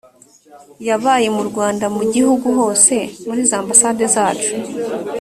[0.87, 4.53] yabaye mu rwanda mu gihugu hose muri za ambasade zacu